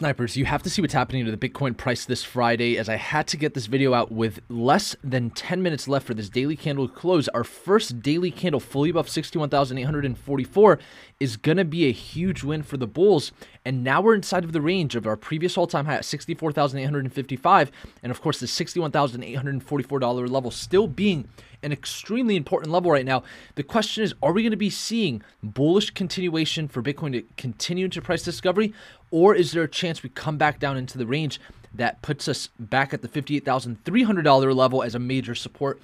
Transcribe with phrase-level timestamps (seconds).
[0.00, 2.96] Snipers, you have to see what's happening to the Bitcoin price this Friday as I
[2.96, 6.56] had to get this video out with less than 10 minutes left for this daily
[6.56, 7.28] candle close.
[7.28, 10.78] Our first daily candle fully above 61,844
[11.20, 13.32] is going to be a huge win for the bulls.
[13.62, 17.70] And now we're inside of the range of our previous all-time high at 64,855
[18.02, 21.28] and of course the $61,844 level still being
[21.62, 23.22] an extremely important level right now.
[23.54, 27.84] The question is, are we going to be seeing bullish continuation for Bitcoin to continue
[27.84, 28.72] into price discovery,
[29.10, 31.40] or is there a chance we come back down into the range
[31.74, 35.80] that puts us back at the $58,300 level as a major support?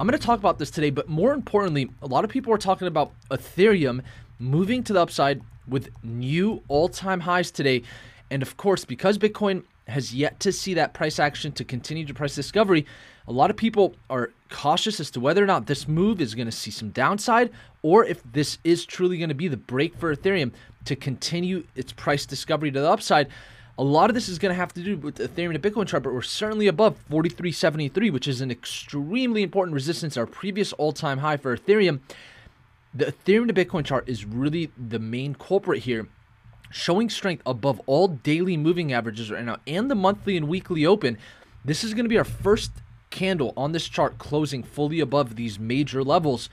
[0.00, 2.58] I'm going to talk about this today, but more importantly, a lot of people are
[2.58, 4.02] talking about Ethereum
[4.38, 7.82] moving to the upside with new all time highs today.
[8.30, 12.14] And of course, because Bitcoin has yet to see that price action to continue to
[12.14, 12.86] price discovery,
[13.26, 16.46] a lot of people are cautious as to whether or not this move is going
[16.46, 17.50] to see some downside
[17.82, 20.52] or if this is truly going to be the break for Ethereum
[20.84, 23.28] to continue its price discovery to the upside.
[23.78, 25.86] A lot of this is going to have to do with the Ethereum to Bitcoin
[25.86, 31.18] chart, but we're certainly above 4373, which is an extremely important resistance, our previous all-time
[31.18, 32.00] high for Ethereum.
[32.94, 36.08] The Ethereum to Bitcoin chart is really the main culprit here,
[36.70, 41.18] showing strength above all daily moving averages right now and the monthly and weekly open.
[41.64, 42.70] This is going to be our first
[43.10, 46.48] candle on this chart closing fully above these major levels.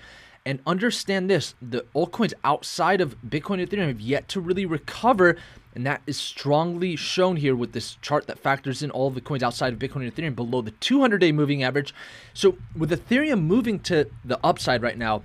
[0.48, 5.38] And understand this the altcoins outside of Bitcoin and Ethereum have yet to really recover.
[5.74, 9.22] And that is strongly shown here with this chart that factors in all of the
[9.22, 11.94] coins outside of Bitcoin and Ethereum below the 200 day moving average.
[12.34, 15.24] So, with Ethereum moving to the upside right now,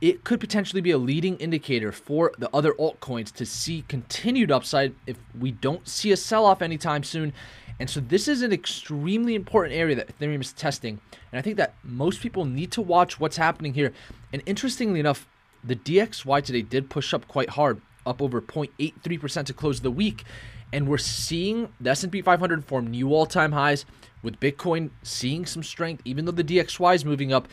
[0.00, 4.94] it could potentially be a leading indicator for the other altcoins to see continued upside
[5.06, 7.32] if we don't see a sell off anytime soon.
[7.80, 11.00] And so this is an extremely important area that Ethereum is testing.
[11.32, 13.92] And I think that most people need to watch what's happening here.
[14.32, 15.26] And interestingly enough,
[15.64, 20.24] the DXY today did push up quite hard, up over 0.83% to close the week.
[20.72, 23.84] And we're seeing the S&P 500 form new all-time highs
[24.22, 27.48] with Bitcoin seeing some strength, even though the DXY is moving up.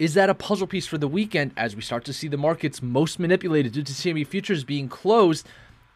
[0.00, 2.80] Is that a puzzle piece for the weekend as we start to see the markets
[2.80, 5.46] most manipulated due to CME futures being closed?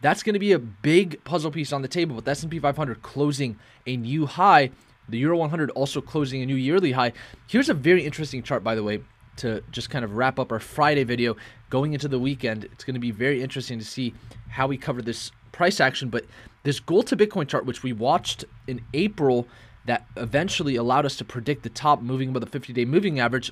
[0.03, 3.59] That's going to be a big puzzle piece on the table with S&P 500 closing
[3.87, 4.73] a new high,
[5.09, 7.15] the Euro 100 also closing a new yearly high.
[7.47, 9.01] Here's a very interesting chart, by the way,
[9.37, 11.35] to just kind of wrap up our Friday video
[11.71, 12.65] going into the weekend.
[12.65, 14.13] It's going to be very interesting to see
[14.51, 16.11] how we cover this price action.
[16.11, 16.27] But
[16.63, 19.49] this gold to Bitcoin chart, which we watched in April,
[19.87, 23.51] that eventually allowed us to predict the top moving above the 50 day moving average.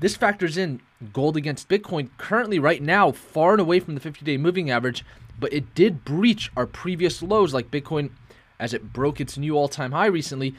[0.00, 0.80] This factors in
[1.12, 5.04] gold against Bitcoin currently, right now, far and away from the 50 day moving average
[5.38, 8.10] but it did breach our previous lows like Bitcoin
[8.58, 10.54] as it broke its new all-time high recently.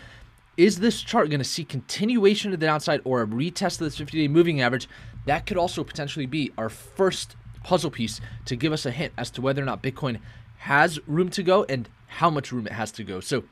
[0.56, 4.00] Is this chart going to see continuation to the downside or a retest of this
[4.00, 4.88] 50-day moving average?
[5.26, 9.30] That could also potentially be our first puzzle piece to give us a hint as
[9.32, 10.20] to whether or not Bitcoin
[10.60, 13.20] has room to go and how much room it has to go.
[13.20, 13.44] So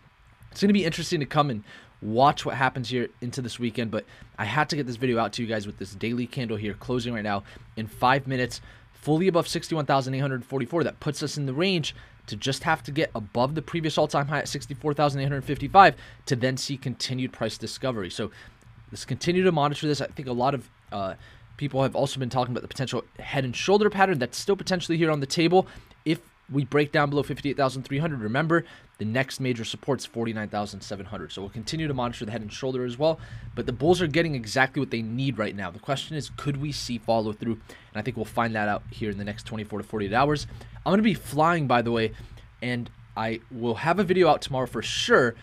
[0.51, 1.63] it's going to be interesting to come and
[2.05, 3.91] watch what happens here into this weekend.
[3.91, 4.05] But
[4.37, 6.73] I had to get this video out to you guys with this daily candle here
[6.73, 7.43] closing right now
[7.75, 8.61] in five minutes
[8.93, 10.83] fully above 61,844.
[10.83, 11.95] That puts us in the range
[12.27, 15.95] to just have to get above the previous all-time high at 64,855
[16.25, 18.09] to then see continued price discovery.
[18.09, 18.31] So
[18.91, 20.01] let's continue to monitor this.
[20.01, 21.13] I think a lot of uh,
[21.57, 24.97] people have also been talking about the potential head and shoulder pattern that's still potentially
[24.97, 25.67] here on the table.
[26.03, 26.19] If
[26.51, 28.19] we break down below 58,300.
[28.19, 28.65] Remember,
[28.97, 31.31] the next major support's 49,700.
[31.31, 33.19] So we'll continue to monitor the head and shoulder as well.
[33.55, 35.71] But the Bulls are getting exactly what they need right now.
[35.71, 37.53] The question is, could we see follow through?
[37.53, 40.47] And I think we'll find that out here in the next 24 to 48 hours.
[40.85, 42.11] I'm going to be flying, by the way,
[42.61, 45.35] and I will have a video out tomorrow for sure.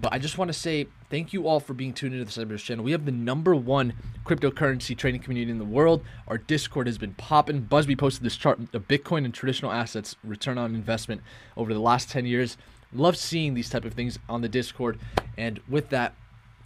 [0.00, 2.62] But I just want to say thank you all for being tuned into the Snipers
[2.62, 2.84] channel.
[2.84, 3.92] We have the number one
[4.24, 6.02] cryptocurrency trading community in the world.
[6.26, 7.60] Our Discord has been popping.
[7.62, 11.20] Busby posted this chart of Bitcoin and traditional assets return on investment
[11.56, 12.56] over the last 10 years.
[12.92, 14.98] Love seeing these type of things on the Discord.
[15.36, 16.14] And with that,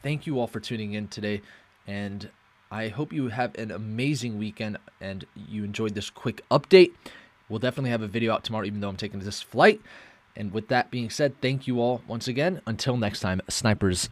[0.03, 1.43] thank you all for tuning in today.
[1.87, 2.31] And
[2.71, 6.93] I hope you have an amazing weekend and you enjoyed this quick update.
[7.49, 9.81] We'll definitely have a video out tomorrow, even though I'm taking this flight.
[10.37, 12.61] And with that being said, thank you all once again.
[12.67, 14.09] Until next time, snipers